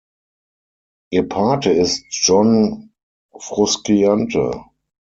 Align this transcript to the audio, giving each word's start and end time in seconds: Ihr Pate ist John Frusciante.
Ihr 1.11 1.29
Pate 1.29 1.69
ist 1.73 2.05
John 2.09 2.89
Frusciante. 3.37 4.63